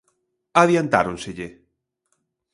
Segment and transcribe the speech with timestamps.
[0.61, 1.47] Adiantáronselle.